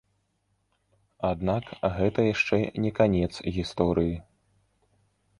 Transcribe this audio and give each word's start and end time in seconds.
Аднак 1.31 1.65
гэта 1.97 2.19
яшчэ 2.27 2.59
не 2.85 2.91
канец 3.01 3.29
гісторыі. 3.59 4.15